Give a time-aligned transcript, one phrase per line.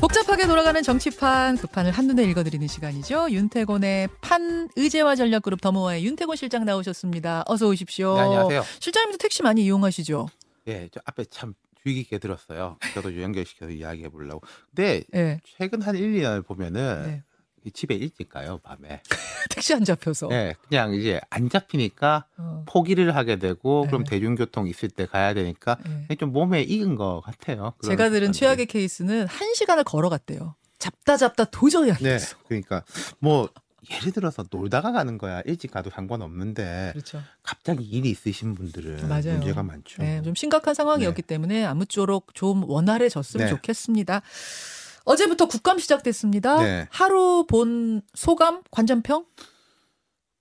[0.00, 3.30] 복잡하게 돌아가는 정치판 그 판을 한눈에 읽어드리는 시간이죠.
[3.30, 7.44] 윤태곤의 판 의제와 전략그룹 더모아의 윤태곤 실장 나오셨습니다.
[7.46, 8.14] 어서 오십시오.
[8.14, 8.62] 네, 안녕하세요.
[8.80, 10.28] 실장님도 택시 많이 이용하시죠?
[10.68, 11.52] 예, 저 앞에 참
[11.82, 12.78] 주의 깊게 들었어요.
[12.94, 14.40] 저도 연결시켜서 이야기해 보려고.
[14.74, 15.38] 근데 네.
[15.58, 17.22] 최근 한 1, 2년 보면은 네.
[17.22, 17.22] 이
[17.72, 19.02] 집에 일찍 가요, 밤에.
[19.50, 20.28] 택시 안 잡혀서.
[20.32, 24.10] 예, 그냥 이제 안 잡히니까 어, 포기를 하게 되고 그럼 네.
[24.10, 25.76] 대중교통 있을 때 가야 되니까
[26.08, 26.14] 네.
[26.16, 27.74] 좀 몸에 익은 것 같아요.
[27.82, 28.38] 제가 들은 습관들이.
[28.38, 30.54] 최악의 케이스는 한 시간을 걸어갔대요.
[30.78, 32.36] 잡다 잡다 도저히 안 네, 됐어.
[32.48, 32.82] 그러니까
[33.18, 33.48] 뭐
[33.90, 37.22] 예를 들어서 놀다가 가는 거야 일찍 가도 상관없는데 그렇죠.
[37.42, 39.32] 갑자기 일이 있으신 분들은 맞아요.
[39.38, 40.02] 문제가 많죠.
[40.02, 43.50] 네, 좀 심각한 상황이었기 때문에 아무쪼록 좀 원활해졌으면 네.
[43.50, 44.22] 좋겠습니다.
[45.04, 46.62] 어제부터 국감 시작됐습니다.
[46.62, 46.88] 네.
[46.90, 49.24] 하루 본 소감, 관전평?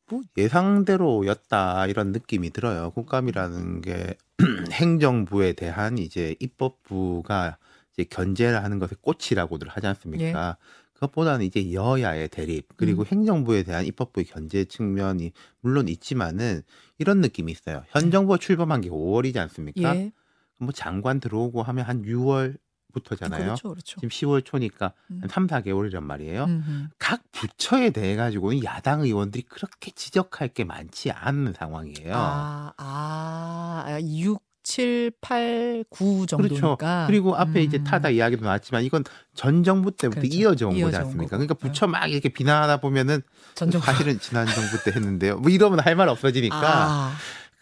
[0.09, 2.91] 뭐 예상대로였다 이런 느낌이 들어요.
[2.91, 4.17] 국감이라는 게
[4.71, 7.57] 행정부에 대한 이제 입법부가
[7.93, 10.57] 이제 견제를 하는 것의 꽃이라고들 하지 않습니까?
[10.93, 13.05] 그것보다는 이제 여야의 대립 그리고 음.
[13.07, 16.61] 행정부에 대한 입법부의 견제 측면이 물론 있지만은
[16.97, 17.83] 이런 느낌이 있어요.
[17.89, 19.95] 현 정부가 출범한 게 5월이지 않습니까?
[19.95, 20.11] 예.
[20.59, 22.57] 뭐 장관 들어오고 하면 한 6월
[22.93, 23.43] 부터잖아요.
[23.43, 23.95] 그렇죠, 그렇죠.
[23.99, 25.19] 지금 10월 초니까 음.
[25.21, 26.43] 한 3, 4개월이란 말이에요.
[26.45, 26.87] 음흠.
[26.97, 32.13] 각 부처에 대해 가지고는 야당 의원들이 그렇게 지적할 게 많지 않은 상황이에요.
[32.15, 36.75] 아, 아, 6, 7, 8, 9 정도니까.
[36.77, 37.07] 그렇죠.
[37.07, 37.83] 그리고 앞에 이제 음.
[37.85, 40.37] 타다 이야기도 나왔지만 이건 전 정부 때부터 그렇죠.
[40.37, 41.29] 이어져 온 거지 이어져 않습니까?
[41.37, 43.21] 그러니까 부처 막 이렇게 비난하다 보면은.
[43.55, 45.37] 사실은 지난 정부 때 했는데요.
[45.37, 46.57] 뭐 이러면 할 말 없어지니까.
[46.61, 47.13] 아,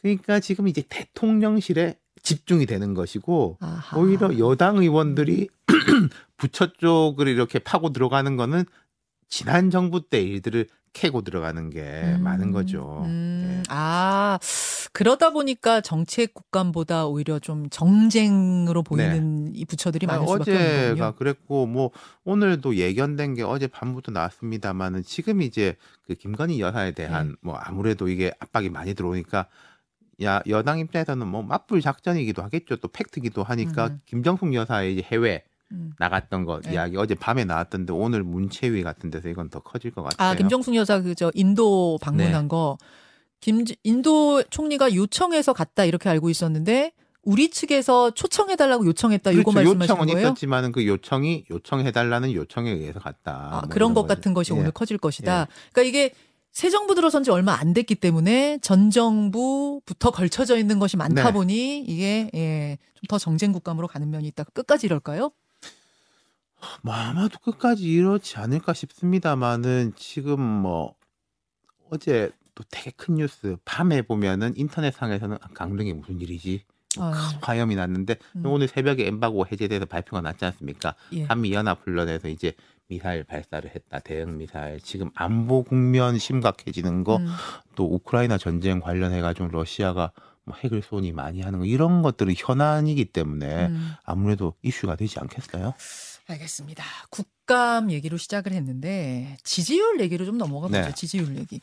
[0.02, 3.98] 그러니까 지금 이제 대통령실에 집중이 되는 것이고 아하.
[3.98, 5.50] 오히려 여당 의원들이
[6.38, 8.66] 부처 쪽을 이렇게 파고 들어가는 거는
[9.30, 13.04] 지난 정부 때 일들을 캐고 들어가는 게 음, 많은 거죠.
[13.06, 13.64] 음, 네.
[13.70, 14.40] 아,
[14.94, 21.16] 그러다 보니까 정책 국감보다 오히려 좀 정쟁으로 보이는 이 부처들이 많을 아, 수밖에 어제가 없는군요.
[21.18, 21.92] 그랬고 뭐
[22.24, 25.76] 오늘도 예견된 게 어제 밤부터 나왔습니다만은 지금 이제
[26.08, 27.36] 그 김건희 여사에 대한 네.
[27.42, 29.48] 뭐 아무래도 이게 압박이 많이 들어오니까
[30.24, 34.02] 야 여당 입장에서는 뭐 맞불 작전이기도 하겠죠 또 팩트기도 하니까 음.
[34.06, 35.92] 김정숙 여사의 이제 해외 음.
[36.00, 36.74] 나갔던 거 네.
[36.74, 40.30] 이야기 어제 밤에 나왔던데 오늘 문체위 같은 데서 이건 더 커질 것 같아요.
[40.30, 42.48] 아, 김정숙 여사 그저 인도 방문한 네.
[42.48, 42.78] 거
[43.40, 46.92] 김 인도 총리가 요청해서 갔다 이렇게 알고 있었는데
[47.22, 49.56] 우리 측에서 초청해 달라고 요청했다 이거 그렇죠.
[49.56, 50.28] 말씀하시는 요청은 거예요?
[50.28, 53.50] 있었지만은 그 요청이 요청해달라는 요청에 의해서 갔다.
[53.52, 54.16] 아, 뭐 그런 것 거죠.
[54.16, 54.58] 같은 것이 예.
[54.58, 55.48] 오늘 커질 것이다.
[55.74, 56.14] 그러니까 이게
[56.58, 61.32] 새 정부 들어선 지 얼마 안 됐기 때문에 전 정부부터 걸쳐져 있는 것이 많다 네.
[61.32, 64.44] 보니 이게 예, 좀 더 정쟁 국감으로 가는 면이 있다.
[64.46, 65.30] 끝까지 이럴까요?
[66.82, 70.96] 뭐 아마도 끝까지 이렇지 않을까 싶습니다만은 지금 뭐
[71.92, 76.64] 어제 또 되게 큰 뉴스 밤에 보면은 인터넷상에서는 아, 강릉에 무슨 일이지
[76.98, 77.12] 뭐 아.
[77.12, 78.48] 큰 화염이 났는데 음.
[78.48, 80.96] 오늘 새벽에 엠바고 해제돼서 발표가 났지 않습니까?
[81.14, 81.26] 예.
[81.26, 82.56] 한미 연합 훈련에서 이제
[82.90, 87.28] 미사일 발사를 했다 대응 미사일 지금 안보 국면 심각해지는 거또 음.
[87.80, 90.12] 우크라이나 전쟁 관련해 가지고 러시아가
[90.46, 93.92] 뭐 핵을 쏘니 많이 하는 거 이런 것들은 현안이기 때문에 음.
[94.06, 95.74] 아무래도 이슈가 되지 않겠어요?
[96.30, 96.84] 알겠습니다.
[97.10, 100.80] 국감 얘기로 시작을 했는데 지지율 얘기로 좀 넘어가 보죠.
[100.82, 100.94] 네.
[100.94, 101.60] 지지율 얘기.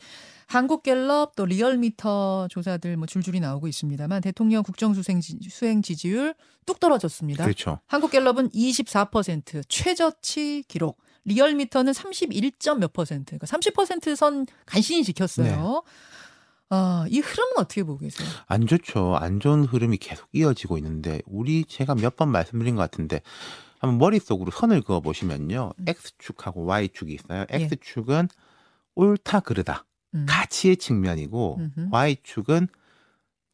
[0.47, 6.35] 한국갤럽 또 리얼미터 조사들 뭐 줄줄이 나오고 있습니다만 대통령 국정수행 지- 수행 지지율
[6.67, 7.43] 뚝 떨어졌습니다.
[7.43, 7.79] 그렇죠.
[7.87, 10.99] 한국갤럽은 24% 최저치 기록.
[11.25, 13.37] 리얼미터는 31점 몇 퍼센트.
[13.37, 15.45] 그러니까 30%선 간신히 지켰어요.
[15.45, 15.91] 네.
[16.69, 18.27] 아, 이 흐름은 어떻게 보고 계세요?
[18.47, 19.15] 안 좋죠.
[19.17, 23.21] 안 좋은 흐름이 계속 이어지고 있는데 우리 제가 몇 번 말씀드린 것 같은데
[23.79, 25.73] 한번 머릿속으로 선을 그어 보시면요.
[25.77, 25.85] 음.
[25.87, 27.45] X축하고 Y축이 있어요.
[27.53, 27.69] 예.
[27.71, 28.29] X축은
[28.95, 29.85] 옳다 그르다.
[30.15, 30.25] 음.
[30.27, 31.89] 가치의 측면이고 음흠.
[31.91, 32.67] Y축은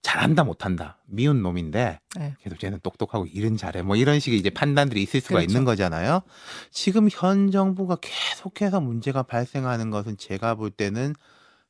[0.01, 0.97] 잘한다 못한다.
[1.05, 2.35] 미운 놈인데 네.
[2.41, 3.83] 계속 쟤는 똑똑하고 일은 잘해.
[3.83, 5.51] 뭐 이런 식의 이제 판단들이 있을 수가 그렇죠.
[5.51, 6.21] 있는 거잖아요.
[6.71, 11.13] 지금 현 정부가 계속해서 문제가 발생하는 것은 제가 볼 때는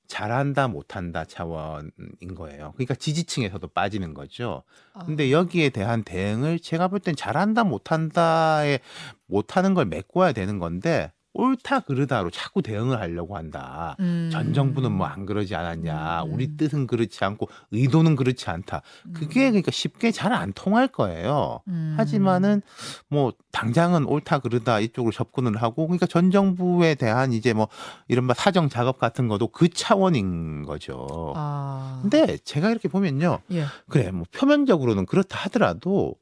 [0.08, 1.92] 잘한다 못한다 차원인
[2.36, 2.74] 거예요.
[2.76, 4.64] 그러니까 지지층에서도 빠지는 거죠.
[4.94, 8.80] 아, 근데 여기에 대한 대응을 제가 볼 땐 잘한다 못한다에
[9.28, 13.96] 못하는 걸 메꿔야 되는 건데 옳다 그르다로 자꾸 대응을 하려고 한다.
[14.00, 14.30] 음.
[14.32, 16.24] 전 정부는 뭐 안 그러지 않았냐.
[16.24, 16.34] 음.
[16.34, 18.82] 우리 뜻은 그렇지 않고 의도는 그렇지 않다.
[19.14, 21.60] 그게 그러니까 쉽게 잘 안 통할 거예요.
[21.68, 21.96] 음.
[21.98, 22.62] 하지만은
[23.10, 27.68] 뭐 당장은 옳다 그르다 이쪽으로 접근을 하고 그러니까 전 정부에 대한 이제 뭐
[28.08, 31.34] 이른바 사정 작업 같은 것도 그 차원인 거죠.
[31.36, 32.00] 아.
[32.02, 33.40] 근데 제가 이렇게 보면요.
[33.52, 33.66] 예.
[33.90, 36.16] 그래 뭐 표면적으로는 그렇다 하더라도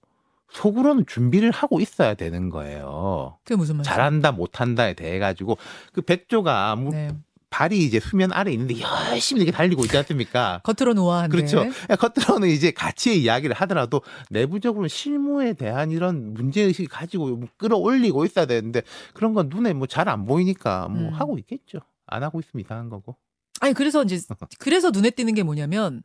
[0.51, 3.37] 속으로는 준비를 하고 있어야 되는 거예요.
[3.43, 3.89] 그게 무슨 말이죠?
[3.89, 5.57] 잘한다 못한다에 대해 가지고
[5.93, 7.09] 그 백조가 무- 네.
[7.51, 8.75] 발이 이제 수면 아래 있는데
[9.11, 10.61] 열심히 이렇게 달리고 있지 않습니까?
[10.65, 11.35] 겉으로는 우아한데.
[11.35, 11.65] 그렇죠.
[11.97, 18.83] 겉으로는 이제 가치의 이야기를 하더라도 내부적으로 실무에 대한 이런 문제의식을 가지고 뭐 끌어올리고 있어야 되는데
[19.15, 21.13] 그런 건 눈에 뭐 잘 안 보이니까 뭐 음.
[21.13, 21.79] 하고 있겠죠.
[22.05, 23.15] 안 하고 있으면 이상한 거고.
[23.61, 24.19] 아니 그래서 이제
[24.59, 26.03] 그래서 눈에 띄는 게 뭐냐면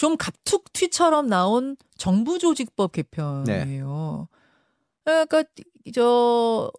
[0.00, 4.28] 좀 갑툭튀처럼 나온 정부 조직법 개편이에요.
[5.04, 5.44] 그러니까
[5.94, 6.72] 저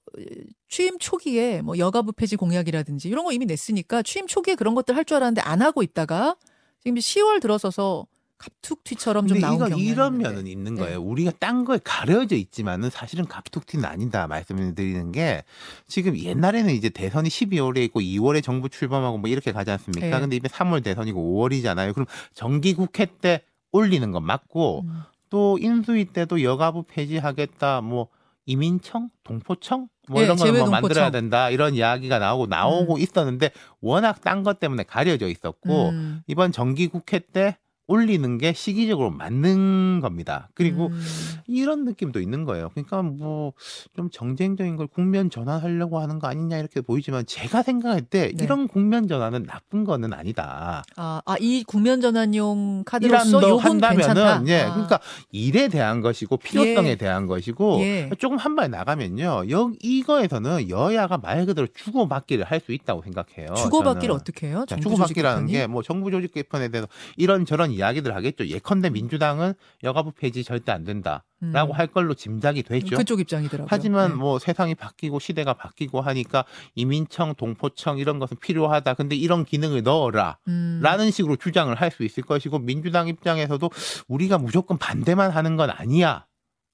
[0.67, 5.03] 취임 초기에 뭐 여가부 폐지 공약이라든지 이런 거 이미 냈으니까 취임 초기에 그런 것들 할
[5.03, 6.35] 줄 알았는데 안 하고 있다가
[6.83, 8.07] 지금 10월 들어서서
[8.41, 10.17] 갑툭튀처럼 좀 나온 경향이 이런.
[10.17, 10.81] 면은 있는 네.
[10.81, 11.01] 거예요.
[11.01, 15.43] 우리가 딴 거에 가려져 있지만은 사실은 갑툭튀는 아니다 말씀을 드리는 게
[15.87, 20.09] 지금 옛날에는 이제 대선이 12월에 있고 2월에 정부 출범하고 뭐 이렇게 가지 않습니까?
[20.09, 20.19] 네.
[20.19, 21.93] 근데 이제 3월 대선이고 5월이잖아요.
[21.93, 25.01] 그럼 정기 국회 때 올리는 건 맞고 음.
[25.29, 28.07] 또 인수위 때도 여가부 폐지하겠다 뭐
[28.45, 30.69] 이민청, 동포청 뭐 예, 이런 거는 뭐.
[30.69, 36.21] 만들어야 된다 이런 이야기가 나오고 나오고 있었는데 워낙 딴 것 때문에 가려져 있었고 음.
[36.27, 37.57] 이번 정기 국회 때
[37.91, 40.49] 올리는 게 시기적으로 맞는 겁니다.
[40.53, 41.01] 그리고 음.
[41.47, 42.69] 이런 느낌도 있는 거예요.
[42.73, 43.51] 그러니까 뭐
[43.95, 48.43] 좀 정쟁적인 걸 국면 전환하려고 하는 거 아니냐 이렇게 보이지만 제가 생각할 때 네.
[48.43, 50.83] 이런 국면 전환은 나쁜 거는 아니다.
[50.95, 54.43] 아, 아, 이 국면 전환용 카드로서 요건 괜찮다.
[54.47, 54.71] 예, 아.
[54.73, 54.99] 그러니까
[55.31, 56.95] 일에 대한 것이고 필요성에 예.
[56.95, 58.09] 대한 것이고 예.
[58.19, 59.43] 조금 한 발 나가면요.
[59.49, 63.55] 여 이거에서는 여야가 말 그대로 주고받기를 할 수 있다고 생각해요.
[63.55, 64.21] 주고받기를 어, 저는.
[64.21, 64.65] 어떻게 해요?
[64.67, 65.65] 자, 주고받기라는 게?
[65.67, 66.87] 뭐 정부 조직 개편에 대해서
[67.17, 68.47] 이런저런 이야기들 하겠죠.
[68.47, 71.71] 예컨대 민주당은 여가부 폐지 절대 안 된다라고 음.
[71.71, 72.95] 할 걸로 짐작이 되죠.
[72.95, 73.67] 그쪽 입장이더라고요.
[73.69, 74.15] 하지만 네.
[74.15, 76.45] 뭐 세상이 바뀌고 시대가 바뀌고 하니까
[76.75, 78.93] 이민청, 동포청 이런 것은 필요하다.
[78.93, 80.37] 근데 이런 기능을 넣어라.
[80.47, 80.79] 음.
[80.81, 83.69] 라는 식으로 주장을 할 수 있을 것이고 민주당 입장에서도
[84.07, 86.25] 우리가 무조건 반대만 하는 건 아니야.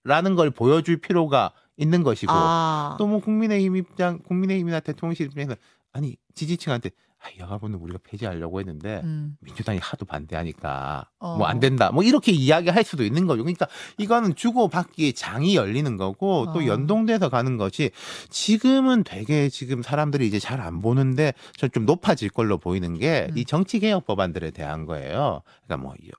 [0.04, 2.96] 라는 걸 보여줄 필요가 있는 것이고 아.
[3.00, 5.56] 또뭐 국민의힘 입장, 국민의힘이나 대통령실 입장에서
[5.92, 9.38] 아니 지지층한테 아, 여가부는 우리가 폐지하려고 했는데 음.
[9.42, 11.38] 민주당이 하도 반대하니까 어.
[11.38, 11.92] 뭐안 된다.
[11.92, 13.44] 뭐 이렇게 이야기할 수도 있는 거죠.
[13.44, 13.68] 그러니까
[13.98, 16.66] 이거는 주고 받기의 장이 열리는 거고 또 어.
[16.68, 17.90] 연동돼서 가는 것이
[18.30, 23.46] 지금은 되게 지금 사람들이 이제 잘 안 보는데 전좀 높아질 걸로 보이는 게이 음.
[23.46, 25.42] 정치 개혁 법안들에 대한 거예요.
[25.66, 26.12] 그러니까 뭐 이-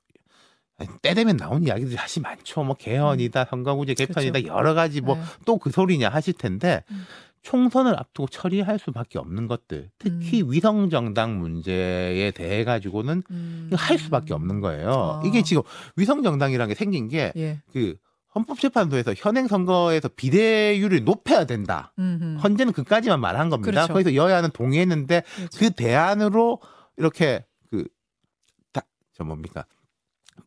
[1.02, 2.62] 때 되면 나오는 이야기들이 사실 많죠.
[2.62, 5.22] 뭐 개헌이다, 선거구제 개편이다, 여러 가지 뭐 네.
[5.44, 7.04] 또그 소리냐 하실 텐데 음.
[7.42, 10.52] 총선을 앞두고 처리할 수밖에 없는 것들, 특히 음.
[10.52, 13.70] 위성 정당 문제에 대해 가지고는 음.
[13.74, 15.20] 할 수밖에 없는 거예요.
[15.22, 15.26] 아.
[15.26, 15.62] 이게 지금
[15.96, 17.60] 위성 정당이라는 게 생긴 게 예.
[17.72, 17.96] 그
[18.34, 21.92] 헌법재판소에서 현행 선거에서 비례율을 높여야 된다.
[21.98, 22.38] 음흠.
[22.42, 23.70] 헌재는 그까지만 말한 겁니다.
[23.70, 23.92] 그렇죠.
[23.92, 25.58] 거기서 여야는 동의했는데 그렇죠.
[25.58, 26.60] 그 대안으로
[26.96, 29.64] 이렇게 그저 뭡니까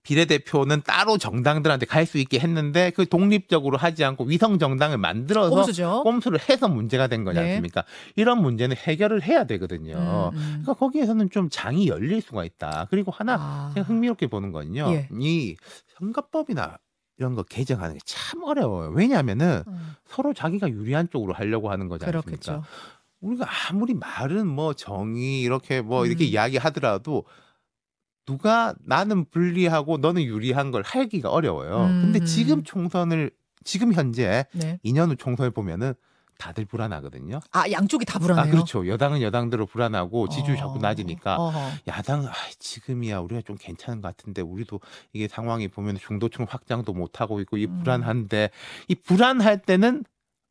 [0.04, 6.02] 비례대표는 따로 정당들한테 갈 수 있게 했는데 그 독립적으로 하지 않고 위성 정당을 만들어서 꼼수죠.
[6.04, 7.50] 꼼수를 해서 문제가 된 거지 네.
[7.52, 7.84] 않습니까?
[8.16, 10.32] 이런 문제는 해결을 해야 되거든요.
[10.34, 10.48] 음, 음.
[10.62, 12.88] 그러니까 거기에서는 좀 장이 열릴 수가 있다.
[12.90, 13.72] 그리고 하나 아.
[13.76, 14.88] 제가 흥미롭게 보는 건요.
[14.90, 15.08] 예.
[15.20, 15.56] 이
[16.00, 16.78] 선거법이나
[17.18, 18.90] 이런 거 개정하는 게 참 어려워요.
[18.92, 22.22] 왜냐하면은 음, 서로 자기가 유리한 쪽으로 하려고 하는 거지 않습니까?
[22.22, 22.64] 그렇겠죠.
[23.20, 26.30] 우리가 아무리 말은 뭐 정의 이렇게 뭐 이렇게 음.
[26.30, 27.26] 이야기하더라도
[28.26, 31.88] 누가 나는 불리하고 너는 유리한 걸 하기가 어려워요.
[32.02, 32.26] 근데 음.
[32.26, 33.32] 지금 총선을
[33.64, 34.80] 지금 현재 네.
[34.84, 35.94] 2년 후 총선을 보면은
[36.42, 37.40] 다들 불안하거든요.
[37.52, 38.44] 아 양쪽이 다 불안해요.
[38.44, 38.88] 아 그렇죠.
[38.88, 40.80] 여당은 여당대로 불안하고 지지율 자꾸 어.
[40.82, 41.60] 낮으니까 어허.
[41.88, 44.80] 야당 아, 지금이야 우리가 좀 괜찮은 것 같은데 우리도
[45.14, 47.78] 이게 상황이 보면 중도층 확장도 못 하고 있고 이 음.
[47.80, 48.50] 불안한데
[48.88, 50.04] 이 불안할 때는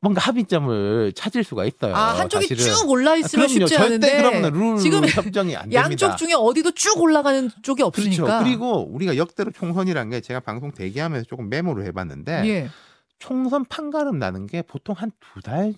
[0.02, 1.94] 뭔가 합의점을 찾을 수가 있어요.
[1.94, 2.74] 아 한쪽이 사실은.
[2.74, 3.66] 쭉 올라 아, 있으면 그럼요.
[3.66, 5.82] 쉽지 절대 않은데 그러면 룰 지금 협정이 안 됩니다.
[5.82, 8.24] 양쪽 중에 어디도 쭉 올라가는 쪽이 없으니까.
[8.24, 8.44] 그렇죠.
[8.44, 12.70] 그리고 우리가 역대로 총선이란 게 제가 방송 대기하면서 조금 메모를 해봤는데 예.
[13.18, 15.74] 총선 판가름 나는 게 보통 한 두 달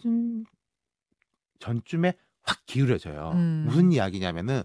[1.59, 3.33] 전쯤에 확 기울여져요.
[3.35, 3.65] 음.
[3.69, 4.63] 무슨 이야기냐면은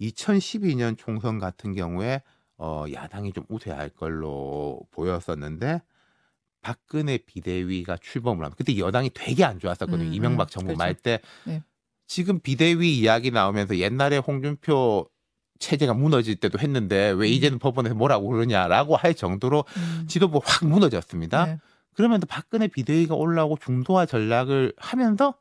[0.00, 2.22] 2012년 총선 같은 경우에
[2.56, 5.82] 어, 야당이 좀 우세할 걸로 보였었는데
[6.64, 10.08] 박근혜 비대위가 출범을 하면 그때 여당이 되게 안 좋았었거든요.
[10.08, 10.78] 음, 이명박 음, 정부 그렇죠.
[10.78, 11.20] 말 때.
[11.44, 11.62] 네.
[12.06, 15.08] 지금 비대위 이야기 나오면서 옛날에 홍준표
[15.58, 17.32] 체제가 무너질 때도 했는데 왜 음.
[17.32, 20.06] 이제는 법원에서 뭐라고 그러냐라고 할 정도로 음.
[20.08, 21.46] 지도부 확 무너졌습니다.
[21.46, 21.58] 네.
[21.92, 25.34] 그러면 또 박근혜 비대위가 올라오고 중도화 전략을 하면서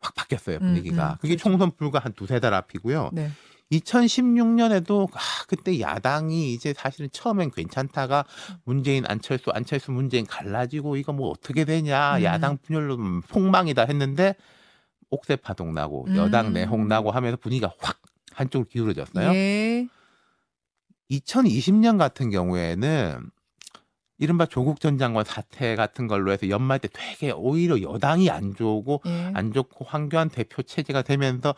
[0.00, 1.10] 확 바뀌었어요 분위기가.
[1.10, 1.44] 음, 음, 그게 그렇죠.
[1.44, 3.10] 총선 불과 한 두세 달 앞이고요.
[3.12, 3.30] 네.
[3.72, 5.18] 2016년에도 아,
[5.48, 8.24] 그때 야당이 이제 사실은 처음엔 괜찮다가
[8.64, 12.22] 문재인 안철수 안철수 문재인 갈라지고 이거 뭐 어떻게 되냐 음.
[12.22, 12.96] 야당 분열로
[13.28, 14.36] 폭망이다 했는데
[15.10, 16.16] 옥새 파동 나고 음.
[16.16, 18.00] 여당 내홍 나고 하면서 분위기가 확
[18.32, 19.32] 한쪽으로 기울어졌어요.
[19.34, 19.88] 예.
[21.10, 23.30] 2020년 같은 경우에는
[24.18, 29.02] 이른바 조국 전 장관 사태 같은 걸로 해서 연말 때 되게 오히려 여당이 안 좋고
[29.06, 29.30] 예.
[29.34, 31.54] 안 좋고 황교안 대표 체제가 되면서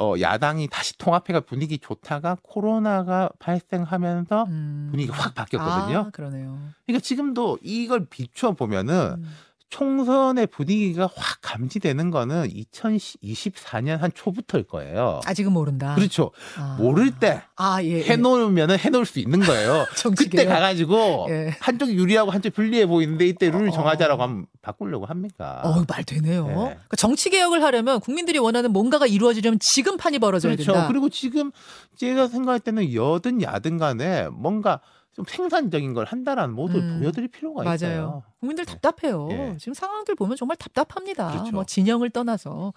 [0.00, 4.88] 어, 야당이 다시 통합해가 분위기 좋다가 코로나가 발생하면서 음.
[4.92, 5.98] 분위기가 확 바뀌었거든요.
[5.98, 6.56] 아, 그러네요.
[6.86, 9.28] 그러니까 지금도 이걸 비추어 보면은 음.
[9.70, 15.20] 총선의 분위기가 확 감지되는 거는 2024년 한 초부터일 거예요.
[15.26, 15.94] 아직은 모른다.
[15.94, 16.30] 그렇죠.
[16.56, 16.76] 아.
[16.78, 18.02] 모를 때 아, 예, 예.
[18.02, 19.86] 해놓으면은 해놓을 수 있는 거예요.
[20.16, 21.54] 그때 가가지고 예.
[21.60, 23.70] 한쪽이 유리하고 한쪽 불리해 보이는데 이때 룰 어.
[23.70, 25.60] 정하자라고 하면 바꾸려고 합니까?
[25.64, 26.46] 어, 말 되네요.
[26.46, 26.54] 네.
[26.54, 30.72] 그러니까 정치 개혁을 하려면 국민들이 원하는 뭔가가 이루어지려면 지금 판이 벌어져야 그렇죠.
[30.72, 30.88] 된다.
[30.88, 31.52] 그리고 지금
[31.96, 34.80] 제가 생각할 때는 여든 야든 간에 뭔가
[35.18, 37.74] 좀 생산적인 걸 한다라는 모습을 음, 보여드릴 필요가 맞아요.
[37.74, 38.22] 있어요.
[38.38, 38.72] 국민들 네.
[38.72, 39.26] 답답해요.
[39.26, 39.56] 네.
[39.58, 41.32] 지금 상황들 보면 정말 답답합니다.
[41.32, 41.50] 그렇죠.
[41.50, 42.72] 뭐 진영을 떠나서.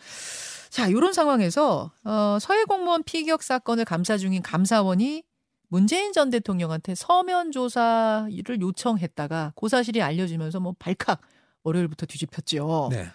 [0.71, 5.21] 자, 이런 상황에서 어, 서해 공무원 피격 사건을 감사 중인 감사원이
[5.67, 11.21] 문재인 전 대통령한테 서면 조사를 요청했다가 그 사실이 알려지면서 뭐 발칵
[11.61, 12.89] 월요일부터 뒤집혔죠.
[12.91, 13.05] 네.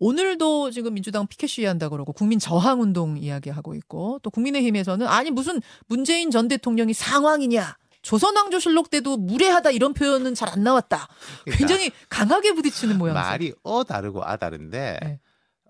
[0.00, 5.60] 오늘도 지금 민주당 피켓 시위한다 그러고 국민 저항 운동 이야기하고 있고 또 국민의힘에서는 아니 무슨
[5.86, 11.08] 문재인 전 대통령이 상황이냐 조선왕조실록 때도 무례하다 이런 표현은 잘 안 나왔다.
[11.44, 13.20] 그러니까 굉장히 강하게 부딪히는 모양새.
[13.20, 15.20] 말이 어 다르고 아 다른데 네.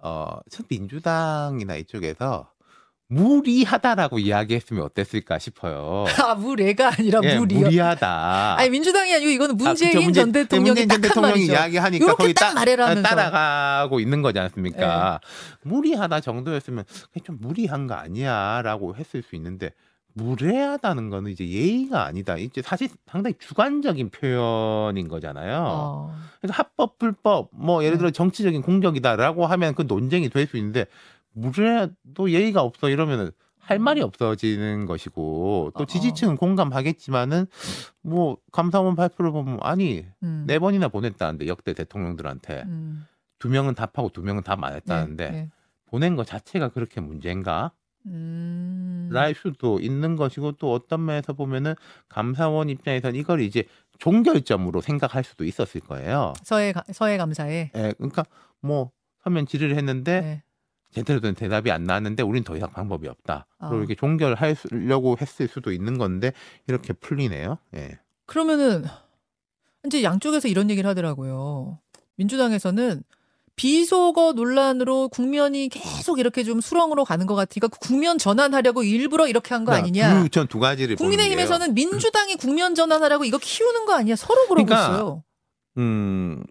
[0.01, 2.49] 어, 첫 민주당이나 이쪽에서
[3.11, 6.05] 무리하다라고 이야기했으면 어땠을까 싶어요.
[6.23, 7.61] 아 무례가 아니라 예, 무리요.
[7.61, 8.57] 무리하다.
[8.59, 12.55] 아니 민주당이 아니고 이거는 문재인 아, 문재, 전 대통령이 문재인 전 대통령이 이야기하니까 거기 딱
[12.55, 13.03] 말해라면서.
[13.03, 15.21] 따라가고 있는 거지 않습니까?
[15.23, 15.69] 네.
[15.69, 16.85] 무리하다 정도였으면
[17.25, 19.73] 좀 무리한 거 아니야라고 했을 수 있는데
[20.19, 22.37] 무례하다는 거는 이제 예의가 아니다.
[22.37, 25.65] 이제 사실 상당히 주관적인 표현인 거잖아요.
[25.67, 26.15] 어.
[26.41, 27.99] 그래서 합법, 불법, 뭐 예를 네.
[27.99, 30.87] 들어 정치적인 공격이다라고 하면 그 논쟁이 될 수 있는데
[31.33, 35.87] 무례도 예의가 없어 이러면은 할 말이 없어지는 것이고 또 어.
[35.87, 37.47] 지지층은 공감하겠지만은
[38.03, 40.45] 뭐 감사원 발표를 보면 아니 음.
[40.47, 43.07] 네 번이나 보냈다는데 역대 대통령들한테 음.
[43.39, 45.51] 두 명은 답하고 두 명은 답 안 했다는데 네, 네.
[45.87, 47.73] 보낸 것 자체가 그렇게 문제인가?
[48.09, 49.09] 음.
[49.11, 51.75] 랄 수도 있는 것이고 또 어떤 면에서 보면은
[52.09, 53.65] 감사원 입장에서는 이걸 이제
[53.99, 56.35] 종결점으로 생각할 수도 있었을 거예요.
[56.43, 57.71] 서해 서해 감사에.
[57.75, 58.25] 예, 그러니까
[58.61, 58.91] 뭐
[59.23, 60.43] 서면 질의를 했는데 네.
[60.91, 63.47] 제대로 된 대답이 안 나왔는데 우린 더 이상 방법이 없다.
[63.59, 63.69] 어.
[63.69, 66.33] 그리고 이렇게 종결하려고 했을 수도 있는 건데
[66.67, 67.59] 이렇게 풀리네요.
[67.77, 67.99] 예.
[68.27, 68.85] 그러면은
[69.87, 71.79] 이제 양쪽에서 이런 얘기를 하더라고요.
[72.17, 73.03] 민주당에서는
[73.59, 79.55] 비속어 논란으로 국면이 계속 이렇게 좀 수렁으로 가는 것 같으니까 그 국면 전환하려고 일부러 이렇게
[79.55, 80.23] 한 거 아니냐.
[80.23, 84.15] 그 전두 가지를 국민의힘에서는 민주당이 국면 전환하라고 이거 키우는 거 아니야.
[84.17, 85.25] 서로 그러고 그러니까, 있어요.
[85.77, 86.45] 음,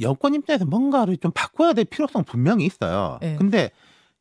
[0.00, 3.18] 여권 입장에서 뭔가를 좀 바꿔야 될 필요성 분명히 있어요.
[3.20, 3.36] 네.
[3.36, 3.70] 근데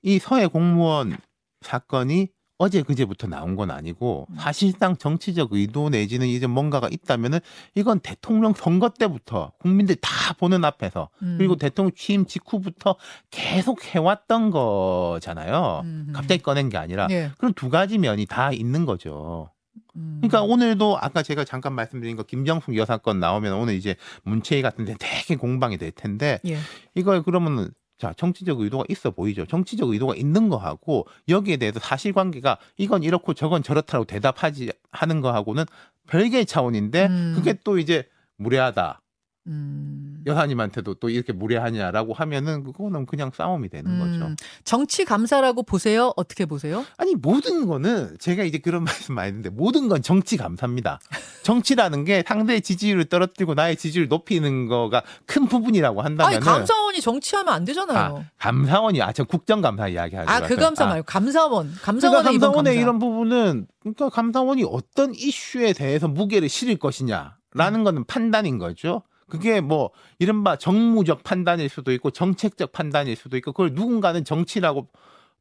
[0.02, 1.18] 이 서해 공무원
[1.62, 2.28] 사건이
[2.64, 4.36] 어제 그제부터 나온 건 아니고 음.
[4.40, 7.40] 사실상 정치적 의도 내지는 이제 뭔가가 있다면은
[7.76, 11.36] 이건 대통령 선거 때부터 국민들 다 보는 앞에서 음.
[11.38, 12.96] 그리고 대통령 취임 직후부터
[13.32, 15.82] 계속 해왔던 거잖아요.
[15.84, 16.14] 음.
[16.16, 17.32] 갑자기 꺼낸 게 아니라 예.
[17.38, 19.50] 그런 두 가지 면이 다 있는 거죠.
[19.98, 20.20] 음.
[20.22, 24.86] 그러니까 오늘도 아까 제가 잠깐 말씀드린 거 김정숙 여사 건 나오면 오늘 이제 문체위 같은
[24.86, 26.58] 데 되게 공방이 될 텐데 예.
[26.96, 27.72] 이걸 그러면
[28.04, 29.46] 자, 정치적 의도가 있어 보이죠.
[29.46, 35.64] 정치적 의도가 있는 거하고 여기에 대해서 사실관계가 이건 이렇고 저건 저렇다고 대답하지 하는 거하고는
[36.08, 37.34] 별개의 차원인데 음.
[37.34, 38.06] 그게 또 이제
[38.36, 39.00] 무례하다.
[39.48, 40.24] 음.
[40.26, 44.00] 여사님한테도 또 이렇게 무례하냐라고 하면은 그거는 그냥 싸움이 되는 음.
[44.00, 44.36] 거죠.
[44.64, 46.14] 정치 감사라고 보세요?
[46.16, 46.86] 어떻게 보세요?
[46.98, 51.00] 아니 모든 거는 제가 이제 그런 말씀 많이 했는데 모든 건 정치 감사입니다.
[51.44, 57.54] 정치라는 게 상대의 지지율을 떨어뜨리고 나의 지지율을 높이는 거가 큰 부분이라고 한다면 아니 감사원이 정치하면
[57.54, 57.98] 안 되잖아요.
[57.98, 60.32] 아, 감사원이 아저 국정감사 이야기하죠.
[60.32, 60.88] 아그 감사 아.
[60.88, 61.74] 말고 감사원.
[61.82, 67.84] 감사원의, 그러니까 감사원의 이런 부분은 그러니까 감사원이 어떤 이슈에 대해서 무게를 실을 것이냐 라는 음.
[67.84, 69.04] 거는 판단인 거죠.
[69.28, 74.90] 그게 뭐 이른바 정무적 판단일 수도 있고 정책적 판단일 수도 있고 그걸 누군가는 정치라고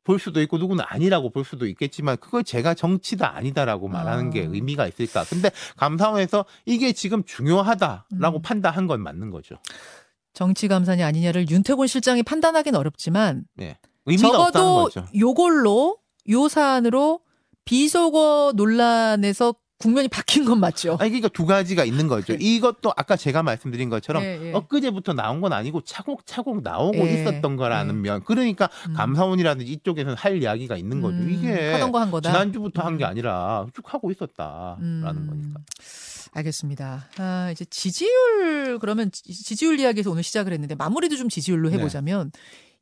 [0.04, 4.30] 볼 수도 있고 누구는 아니라고 볼 수도 있겠지만 그걸 제가 정치다 아니다라고 말하는 아.
[4.30, 5.24] 게 의미가 있을까?
[5.24, 8.42] 근데 감사원에서 이게 지금 중요하다라고 음.
[8.42, 9.56] 판단한 건 맞는 거죠.
[10.32, 13.78] 정치 감사냐 아니냐를 윤태곤 실장이 판단하기는 어렵지만 네.
[14.18, 15.98] 적어도 요걸로
[16.30, 17.20] 요 사안으로
[17.64, 20.96] 비속어 논란에서 국면이 바뀐 건 맞죠.
[21.00, 22.34] 아니 그러니까 두 가지가 있는 거죠.
[22.34, 22.38] 네.
[22.40, 24.52] 이것도 아까 제가 말씀드린 것처럼 예, 예.
[24.52, 28.00] 엊그제부터 나온 건 아니고 차곡차곡 나오고 예, 있었던 거라는 예.
[28.00, 28.22] 면.
[28.24, 28.94] 그러니까 음.
[28.94, 31.16] 감사원이라든지 이쪽에서는 할 이야기가 있는 거죠.
[31.16, 32.30] 음, 이게 하던 거 한 거다.
[32.30, 35.26] 지난주부터 한 게 아니라 쭉 하고 있었다라는 음.
[35.28, 35.60] 거니까.
[36.34, 37.08] 알겠습니다.
[37.18, 41.76] 아, 이제 지지율 그러면 지지율 이야기에서 오늘 시작을 했는데 마무리도 좀 지지율로 네.
[41.78, 42.40] 해보자면 네.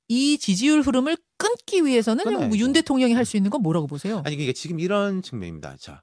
[0.09, 4.23] 이 지지율 흐름을 끊기 위해서는 윤 대통령이 할 수 있는 건 뭐라고 보세요?
[4.27, 5.77] 아니 그러니까 지금 이런 측면입니다.
[5.79, 6.03] 자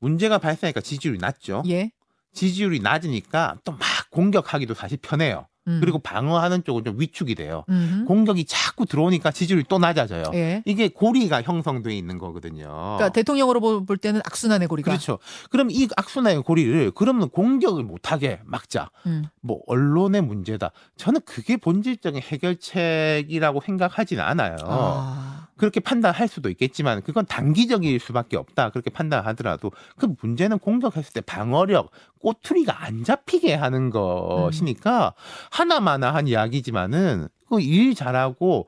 [0.00, 1.62] 문제가 발생하니까 지지율이 낮죠.
[1.68, 1.90] 예.
[2.32, 5.46] 지지율이 낮으니까 또 막 공격하기도 사실 편해요.
[5.68, 5.78] 음.
[5.80, 7.64] 그리고 방어하는 쪽은 좀 위축이 돼요.
[7.68, 8.04] 음흠.
[8.04, 10.24] 공격이 자꾸 들어오니까 지지율이 또 낮아져요.
[10.32, 10.62] 예.
[10.64, 12.64] 이게 고리가 형성돼 있는 거거든요.
[12.68, 14.90] 그러니까 대통령으로 볼 때는 악순환의 고리가.
[14.92, 15.18] 그렇죠.
[15.50, 18.90] 그럼 이 악순환의 고리를 그러면 공격을 못하게 막자.
[19.06, 19.24] 음.
[19.42, 20.70] 뭐 언론의 문제다.
[20.96, 24.56] 저는 그게 본질적인 해결책이라고 생각하지는 않아요.
[24.64, 25.25] 아.
[25.56, 28.70] 그렇게 판단할 수도 있겠지만 그건 단기적일 수밖에 없다.
[28.70, 35.48] 그렇게 판단하더라도 그 문제는 공격했을 때 방어력, 꼬투리가 안 잡히게 하는 것이니까 음.
[35.50, 38.66] 하나마나한 이야기지만은 그 일 잘하고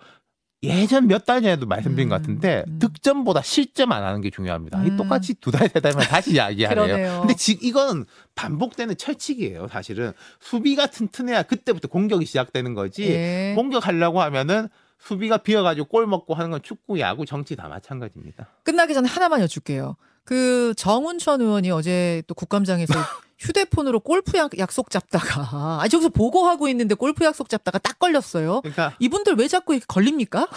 [0.65, 2.79] 예전 몇 달 전에도 말씀드린 음, 것 같은데 음.
[2.81, 4.81] 득점보다 실점 안 하는 게 중요합니다.
[4.81, 4.97] 음.
[4.97, 7.21] 똑같이 두 달, 세 달만 다시 이야기하네요.
[7.21, 8.05] 근데 지금 이건
[8.35, 9.69] 반복되는 철칙이에요.
[9.69, 13.05] 사실은 수비가 튼튼해야 그때부터 공격이 시작되는 거지.
[13.05, 13.53] 예.
[13.57, 18.49] 공격하려고 하면은 수비가 비어가지고 골 먹고 하는 건 축구, 야구, 정치 다 마찬가지입니다.
[18.65, 19.97] 끝나기 전에 하나만 여쭐게요.
[20.25, 22.93] 그 정운천 의원이 어제 또 국감장에서
[23.39, 28.61] 휴대폰으로 골프 약속 잡다가 아 저기서 보고하고 있는데 골프 약속 잡다가 딱 걸렸어요.
[28.61, 30.49] 그러니까 이분들 왜 자꾸 걸립니까?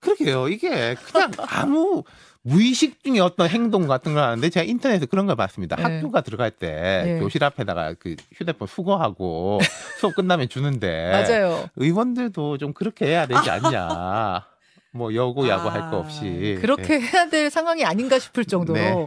[0.00, 0.48] 그러게요.
[0.48, 2.04] 이게 그냥 아무
[2.42, 5.76] 무의식 중에 어떤 행동 같은 걸 하는데 제가 인터넷에 그런 걸 봤습니다.
[5.76, 5.82] 네.
[5.82, 7.20] 학교가 들어갈 때 네.
[7.20, 9.58] 교실 앞에다가 그 휴대폰 수거하고
[10.00, 11.68] 수업 끝나면 주는데 맞아요.
[11.76, 14.46] 의원들도 좀 그렇게 해야 되지 않냐.
[14.92, 17.06] 뭐 여고 야구 아, 할거 없이 그렇게 네.
[17.06, 19.06] 해야 될 상황이 아닌가 싶을 정도로 네.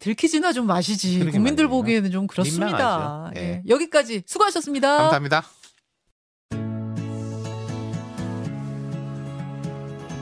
[0.00, 1.20] 들키지나 좀 마시지.
[1.30, 1.68] 국민들 말이에요.
[1.68, 3.30] 보기에는 좀 그렇습니다.
[3.36, 3.40] 예.
[3.40, 3.62] 네.
[3.68, 4.96] 여기까지 수고하셨습니다.
[4.98, 5.44] 감사합니다.